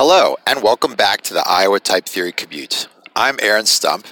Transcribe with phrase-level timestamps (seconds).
[0.00, 2.86] Hello, and welcome back to the Iowa Type Theory Commute.
[3.16, 4.06] I'm Aaron Stump,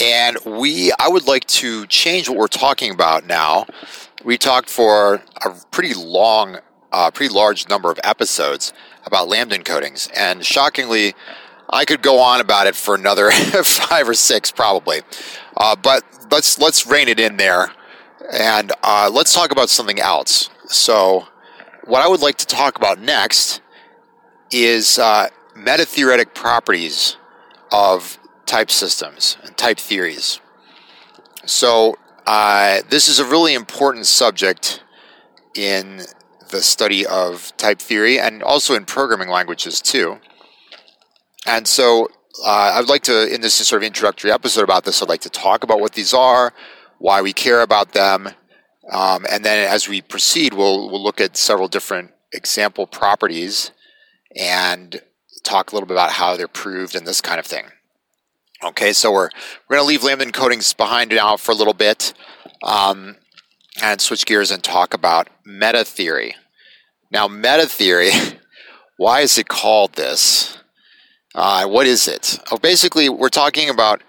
[0.00, 3.66] and we I would like to change what we're talking about now.
[4.24, 6.60] We talked for a pretty long,
[6.90, 8.72] uh, pretty large number of episodes
[9.04, 11.14] about lambda encodings, and shockingly,
[11.68, 13.30] I could go on about it for another
[13.62, 15.02] five or six probably.
[15.54, 17.72] Uh, but let's let's rein it in there,
[18.32, 20.48] and uh, let's talk about something else.
[20.64, 21.28] So,
[21.84, 23.60] what I would like to talk about next
[24.50, 27.16] is uh, meta-theoretic properties
[27.72, 30.40] of type systems and type theories.
[31.44, 31.96] So,
[32.26, 34.82] uh, this is a really important subject
[35.54, 36.02] in
[36.50, 40.18] the study of type theory and also in programming languages too.
[41.46, 42.08] And so,
[42.44, 45.30] uh, I'd like to, in this sort of introductory episode about this, I'd like to
[45.30, 46.52] talk about what these are,
[46.98, 48.28] why we care about them,
[48.90, 53.72] um, and then as we proceed, we'll we'll look at several different example properties
[54.36, 55.00] and
[55.42, 57.66] talk a little bit about how they're proved and this kind of thing.
[58.62, 59.30] Okay, so we're
[59.68, 62.14] we're going to leave lambda encodings behind now for a little bit,
[62.62, 63.16] um,
[63.82, 66.34] and switch gears and talk about meta theory.
[67.10, 68.10] Now, meta theory,
[68.96, 70.56] why is it called this?
[71.34, 72.38] Uh, what is it?
[72.50, 74.02] Oh, basically, we're talking about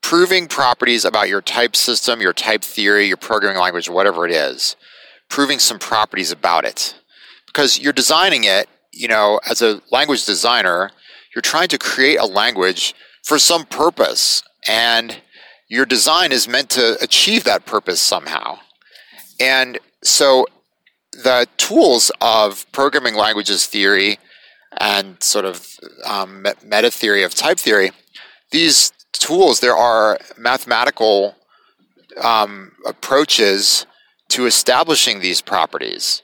[0.00, 4.76] proving properties about your type system, your type theory, your programming language, whatever it is.
[5.28, 6.94] Proving some properties about it,
[7.46, 8.66] because you're designing it
[8.98, 10.90] you know, as a language designer,
[11.34, 15.16] you're trying to create a language for some purpose, and
[15.68, 18.58] your design is meant to achieve that purpose somehow.
[19.38, 20.46] And so
[21.12, 24.18] the tools of programming languages theory
[24.78, 25.66] and sort of
[26.04, 27.92] um, meta theory of type theory,
[28.50, 31.36] these tools, there are mathematical
[32.22, 33.86] um, approaches
[34.30, 36.22] to establishing these properties.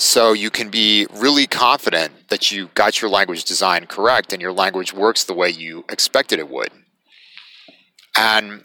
[0.00, 4.50] So you can be really confident that you got your language design correct and your
[4.50, 6.70] language works the way you expected it would.
[8.16, 8.64] And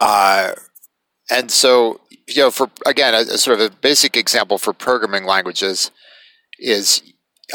[0.00, 0.54] uh,
[1.30, 5.22] and so you know, for again, a, a, sort of a basic example for programming
[5.22, 5.92] languages
[6.58, 7.00] is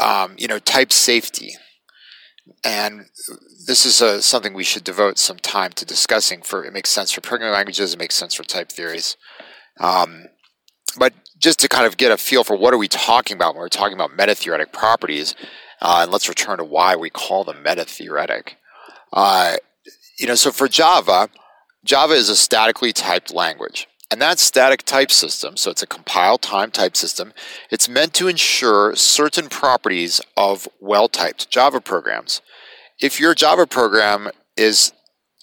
[0.02, 1.50] um, you know type safety,
[2.64, 3.02] and
[3.66, 6.40] this is a, something we should devote some time to discussing.
[6.40, 9.18] For it makes sense for programming languages, it makes sense for type theories.
[9.78, 10.28] Um,
[10.98, 13.60] but just to kind of get a feel for what are we talking about when
[13.60, 15.34] we're talking about meta-theoretic properties,
[15.80, 18.56] uh, and let's return to why we call them meta-theoretic.
[19.12, 19.56] Uh,
[20.18, 21.28] you know, so for Java,
[21.84, 23.88] Java is a statically typed language.
[24.10, 27.32] And that static type system, so it's a compile time type system,
[27.70, 32.40] it's meant to ensure certain properties of well typed Java programs.
[33.00, 34.92] If your Java program is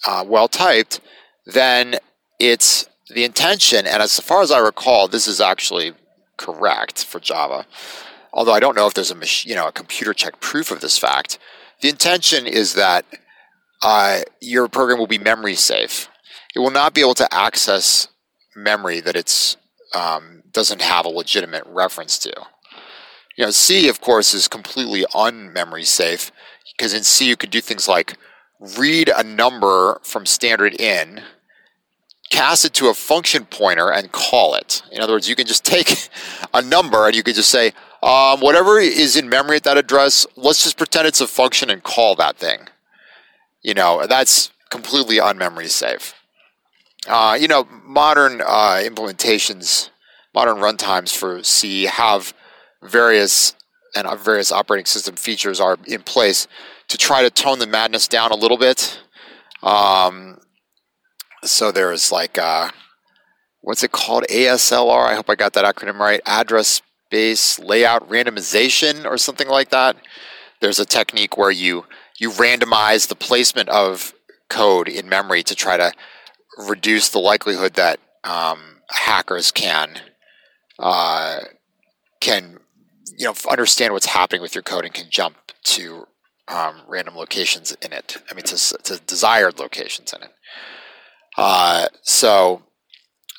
[0.06, 1.00] uh, well typed,
[1.44, 1.96] then
[2.38, 5.94] it's the intention, and as far as I recall, this is actually
[6.36, 7.66] correct for Java.
[8.32, 10.98] Although I don't know if there's a you know a computer check proof of this
[10.98, 11.38] fact.
[11.80, 13.04] The intention is that
[13.82, 16.08] uh, your program will be memory safe.
[16.54, 18.08] It will not be able to access
[18.54, 19.56] memory that it's
[19.94, 22.32] um, doesn't have a legitimate reference to.
[23.36, 26.30] You know, C of course is completely unmemory safe
[26.76, 28.16] because in C you could do things like
[28.78, 31.22] read a number from standard in
[32.32, 34.82] cast it to a function pointer and call it.
[34.90, 36.08] In other words, you can just take
[36.54, 37.72] a number and you can just say,
[38.02, 41.82] um, whatever is in memory at that address, let's just pretend it's a function and
[41.82, 42.68] call that thing.
[43.60, 46.14] You know, that's completely unmemory safe.
[47.06, 49.90] Uh, you know, modern uh, implementations,
[50.34, 52.32] modern runtimes for C have
[52.82, 53.54] various
[53.94, 56.48] and uh, various operating system features are in place
[56.88, 58.98] to try to tone the madness down a little bit.
[59.62, 60.38] Um,
[61.44, 62.70] so there's like uh,
[63.60, 65.06] what's it called ASLR?
[65.06, 66.20] I hope I got that acronym right.
[66.26, 69.96] Address space layout randomization or something like that.
[70.60, 71.84] There's a technique where you
[72.18, 74.14] you randomize the placement of
[74.48, 75.92] code in memory to try to
[76.58, 80.00] reduce the likelihood that um, hackers can
[80.78, 81.40] uh,
[82.20, 82.58] can
[83.18, 86.06] you know understand what's happening with your code and can jump to
[86.48, 88.16] um, random locations in it.
[88.30, 90.30] I mean, to, to desired locations in it.
[91.44, 92.62] Uh, so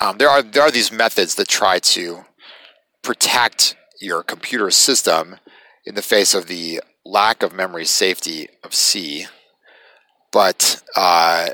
[0.01, 2.25] um, there are there are these methods that try to
[3.01, 5.37] protect your computer system
[5.85, 9.27] in the face of the lack of memory safety of C.
[10.33, 11.51] But uh,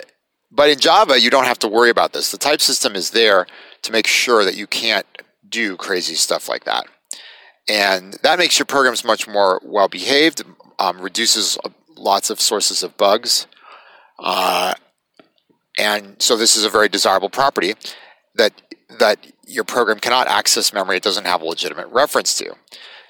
[0.50, 2.32] but in Java, you don't have to worry about this.
[2.32, 3.46] The type system is there
[3.84, 5.06] to make sure that you can't
[5.48, 6.86] do crazy stuff like that,
[7.68, 10.42] and that makes your programs much more well behaved.
[10.80, 11.60] Um, reduces
[11.96, 13.46] lots of sources of bugs.
[14.18, 14.74] Uh,
[15.80, 17.74] and so this is a very desirable property
[18.36, 18.54] that
[19.00, 22.54] that your program cannot access memory it doesn't have a legitimate reference to.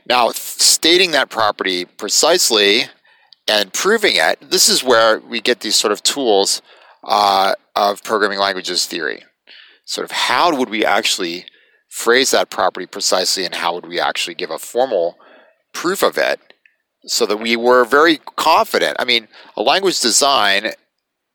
[0.08, 2.84] Now, stating that property precisely
[3.48, 6.62] and proving it, this is where we get these sort of tools
[7.04, 9.24] uh, of programming languages theory.
[9.86, 11.46] Sort of how would we actually
[11.90, 15.18] phrase that property precisely and how would we actually give a formal
[15.74, 16.40] proof of it
[17.06, 18.96] so that we were very confident.
[19.00, 20.74] I mean, a language design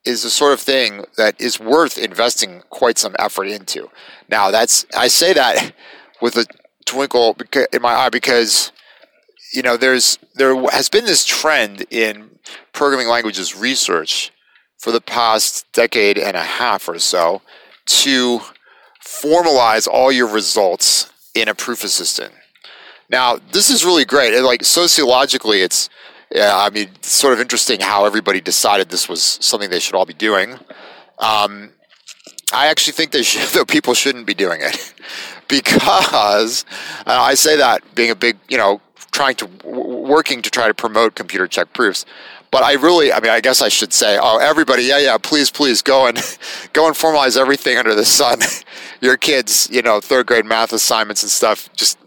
[0.05, 3.91] is the sort of thing that is worth investing quite some effort into.
[4.29, 5.73] Now, that's I say that
[6.21, 6.47] with a
[6.85, 7.37] twinkle
[7.73, 8.73] in my eye because
[9.53, 12.39] you know there's there has been this trend in
[12.73, 14.33] programming languages research
[14.79, 17.41] for the past decade and a half or so
[17.87, 18.41] to
[19.03, 22.33] formalize all your results in a proof assistant.
[23.11, 24.35] Now, this is really great.
[24.35, 25.89] And like sociologically, it's
[26.31, 29.95] yeah, I mean, it's sort of interesting how everybody decided this was something they should
[29.95, 30.59] all be doing.
[31.19, 31.71] Um,
[32.53, 34.95] I actually think they should, that people shouldn't be doing it
[35.49, 36.65] because
[37.07, 38.81] uh, I say that being a big, you know,
[39.13, 42.05] trying to working to try to promote computer check proofs.
[42.51, 45.51] But I really, I mean, I guess I should say, oh, everybody, yeah, yeah, please,
[45.51, 46.17] please go and
[46.73, 48.39] go and formalize everything under the sun.
[49.01, 51.69] Your kids, you know, third grade math assignments and stuff.
[51.75, 51.99] Just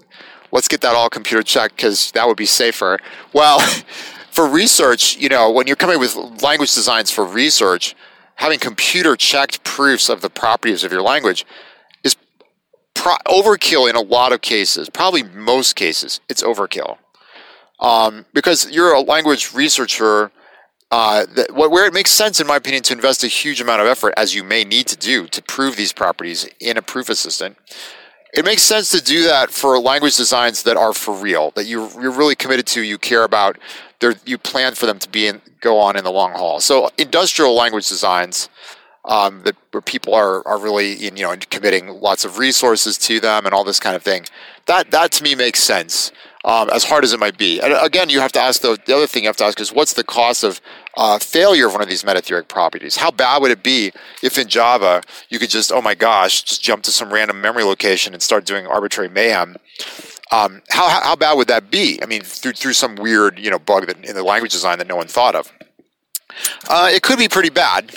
[0.52, 3.00] let's get that all computer checked because that would be safer.
[3.34, 3.60] Well,
[4.32, 7.96] for research, you know, when you're coming with language designs for research,
[8.36, 11.46] having computer checked proofs of the properties of your language
[12.04, 12.16] is
[12.94, 14.90] pro- overkill in a lot of cases.
[14.90, 16.98] Probably most cases, it's overkill.
[17.80, 20.32] Um, because you're a language researcher,
[20.90, 23.88] uh, that, where it makes sense, in my opinion, to invest a huge amount of
[23.88, 27.58] effort, as you may need to do, to prove these properties in a proof assistant.
[28.38, 31.90] It makes sense to do that for language designs that are for real, that you're,
[32.00, 33.58] you're really committed to, you care about,
[34.26, 36.60] you plan for them to be in, go on in the long haul.
[36.60, 38.48] So industrial language designs
[39.08, 43.46] um, that where people are are really you know committing lots of resources to them
[43.46, 44.26] and all this kind of thing.
[44.66, 46.12] That that to me makes sense.
[46.48, 47.60] Um, as hard as it might be.
[47.60, 48.78] And again, you have to ask though.
[48.78, 50.62] The other thing you have to ask is what's the cost of
[50.96, 52.96] uh, failure of one of these metatheoric properties?
[52.96, 53.92] How bad would it be
[54.24, 57.66] if in Java you could just oh my gosh, just jump to some random memory
[57.66, 59.58] location and start doing arbitrary mayhem?
[60.32, 62.00] Um, how, how bad would that be?
[62.02, 64.88] I mean, through through some weird you know bug that, in the language design that
[64.88, 65.52] no one thought of.
[66.70, 67.94] Uh, it could be pretty bad,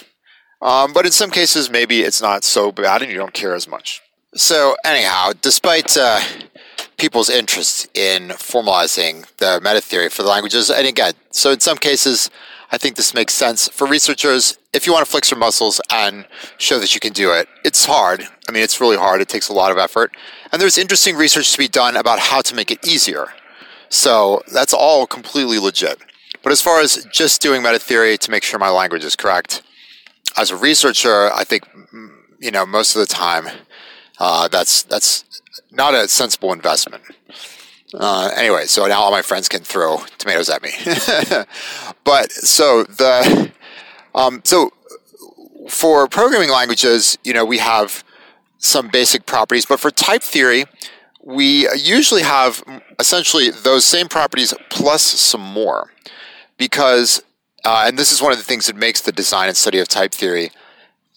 [0.60, 3.68] um, but in some cases maybe it's not so bad and you don't care as
[3.68, 4.02] much.
[4.34, 6.20] So anyhow, despite uh,
[7.00, 11.78] people's interest in formalizing the meta theory for the languages, and again, so in some
[11.78, 12.30] cases
[12.72, 14.58] I think this makes sense for researchers.
[14.72, 16.26] If you want to flex your muscles and
[16.58, 18.22] show that you can do it, it's hard.
[18.48, 19.20] I mean, it's really hard.
[19.20, 20.12] It takes a lot of effort.
[20.52, 23.26] And there's interesting research to be done about how to make it easier.
[23.88, 25.98] So that's all completely legit.
[26.44, 29.62] But as far as just doing meta theory to make sure my language is correct,
[30.36, 31.64] as a researcher, I think
[32.38, 33.48] you know most of the time
[34.20, 35.24] uh, that's that's
[35.72, 37.02] not a sensible investment.
[37.92, 40.70] Uh, anyway, so now all my friends can throw tomatoes at me.
[42.04, 43.50] but so the
[44.14, 44.72] um, so
[45.68, 48.04] for programming languages, you know, we have
[48.58, 50.64] some basic properties, but for type theory,
[51.22, 52.62] we usually have
[52.98, 55.92] essentially those same properties plus some more,
[56.56, 57.22] because
[57.64, 59.88] uh, and this is one of the things that makes the design and study of
[59.88, 60.50] type theory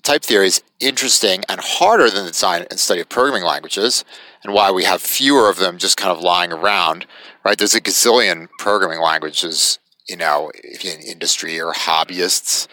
[0.04, 4.04] type theory is interesting and harder than the design and study of programming languages
[4.44, 7.06] and why we have fewer of them just kind of lying around,
[7.44, 7.58] right?
[7.58, 10.52] There's a gazillion programming languages, you know,
[10.84, 12.68] in industry or hobbyists'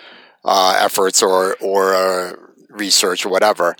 [0.45, 2.33] uh, efforts or, or uh,
[2.69, 3.77] research or whatever,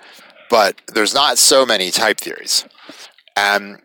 [0.49, 2.65] but there's not so many type theories.
[3.37, 3.81] And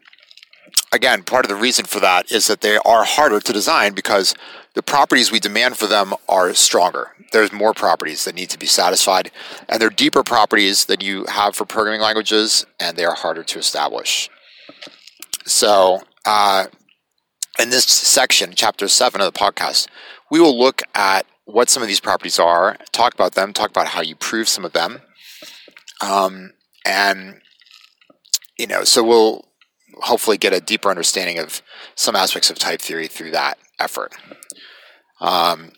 [0.95, 4.33] again, part of the reason for that is that they are harder to design because
[4.73, 7.11] the properties we demand for them are stronger.
[7.31, 9.31] There's more properties that need to be satisfied,
[9.69, 13.59] and they're deeper properties than you have for programming languages, and they are harder to
[13.59, 14.29] establish.
[15.45, 16.67] So, uh,
[17.59, 19.87] in this section, chapter seven of the podcast,
[20.31, 23.87] we will look at what some of these properties are, talk about them, talk about
[23.87, 25.01] how you prove some of them,
[26.01, 26.53] um,
[26.85, 27.41] and
[28.57, 29.45] you know, so we'll
[30.01, 31.61] hopefully get a deeper understanding of
[31.95, 34.13] some aspects of type theory through that effort.
[35.21, 35.71] Um,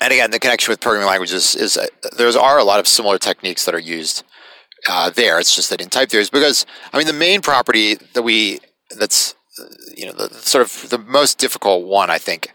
[0.00, 3.18] and again, the connection with programming languages is uh, there are a lot of similar
[3.18, 4.24] techniques that are used
[4.88, 5.38] uh, there.
[5.38, 8.60] It's just that in type theories, because I mean, the main property that we
[8.96, 9.34] that's
[9.96, 12.52] you know the sort of the most difficult one, I think,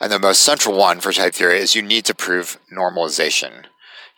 [0.00, 3.64] and the most central one for type theory is you need to prove normalization.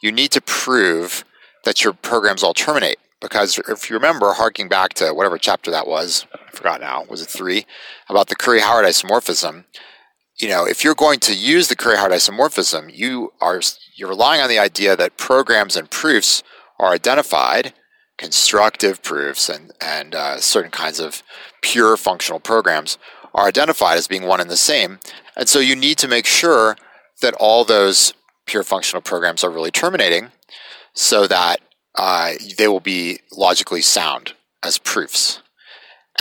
[0.01, 1.25] You need to prove
[1.65, 2.99] that your programs all terminate.
[3.21, 7.23] Because if you remember, harking back to whatever chapter that was, I forgot now, was
[7.23, 7.67] it three,
[8.09, 9.65] about the Curry-Howard isomorphism,
[10.39, 13.63] you know, if you're going to use the Curry-Howard isomorphism, you are
[13.97, 16.43] you're relying on the idea that programs and proofs
[16.79, 17.73] are identified,
[18.19, 21.23] constructive proofs and, and uh, certain kinds of
[21.63, 22.99] pure functional programs
[23.35, 24.99] are identified as being one and the same.
[25.37, 26.77] And so you need to make sure
[27.23, 28.13] that all those
[28.47, 30.33] pure functional programs are really terminating
[30.93, 31.61] so that
[31.97, 35.43] uh, they will be logically sound as proofs.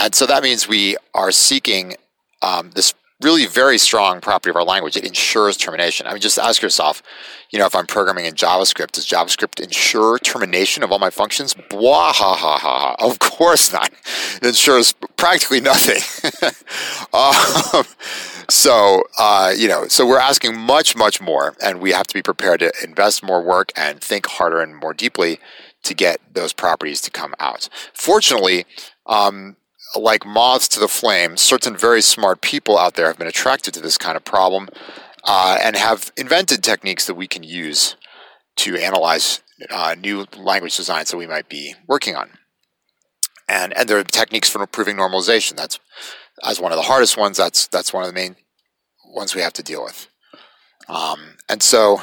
[0.00, 1.94] And so that means we are seeking
[2.42, 4.96] um, this really very strong property of our language.
[4.96, 6.06] It ensures termination.
[6.06, 7.02] I mean, just ask yourself,
[7.50, 11.54] you know, if I'm programming in JavaScript, does JavaScript ensure termination of all my functions?
[11.70, 12.96] Blah, ha, ha, ha, ha.
[12.98, 13.90] Of course not.
[14.36, 16.02] It ensures practically nothing.
[17.14, 17.84] um,
[18.50, 22.22] so, uh, you know, so we're asking much, much more, and we have to be
[22.22, 25.38] prepared to invest more work and think harder and more deeply
[25.86, 27.68] to get those properties to come out.
[27.92, 28.66] Fortunately,
[29.06, 29.56] um,
[29.94, 33.80] like moths to the flame, certain very smart people out there have been attracted to
[33.80, 34.68] this kind of problem
[35.24, 37.96] uh, and have invented techniques that we can use
[38.56, 39.40] to analyze
[39.70, 42.30] uh, new language designs that we might be working on.
[43.48, 45.56] And, and there are techniques for improving normalization.
[45.56, 45.78] That's
[46.44, 47.36] as one of the hardest ones.
[47.36, 48.36] That's that's one of the main
[49.06, 50.08] ones we have to deal with.
[50.88, 52.02] Um, and so,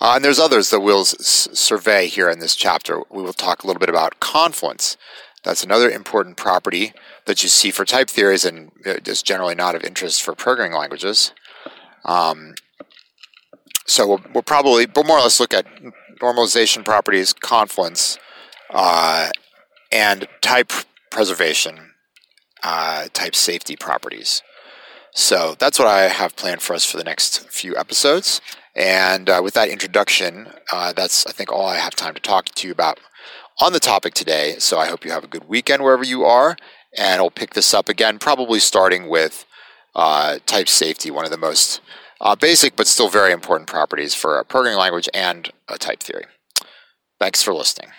[0.00, 3.02] uh, and there's others that we'll s- survey here in this chapter.
[3.10, 4.96] We will talk a little bit about confluence.
[5.44, 6.92] That's another important property
[7.26, 11.32] that you see for type theories and is generally not of interest for programming languages.
[12.04, 12.54] Um,
[13.86, 15.66] so we'll, we'll, probably, we'll more or less look at
[16.20, 18.18] normalization properties, confluence,
[18.70, 19.30] uh,
[19.90, 20.72] and type
[21.10, 21.92] preservation,
[22.62, 24.42] uh, type safety properties.
[25.12, 28.40] So that's what I have planned for us for the next few episodes.
[28.78, 32.46] And uh, with that introduction, uh, that's I think all I have time to talk
[32.46, 33.00] to you about
[33.60, 34.54] on the topic today.
[34.60, 36.56] So I hope you have a good weekend wherever you are,
[36.96, 39.44] and I'll pick this up again, probably starting with
[39.96, 41.80] uh, type safety, one of the most
[42.20, 46.26] uh, basic but still very important properties for a programming language and a type theory.
[47.18, 47.90] Thanks for listening.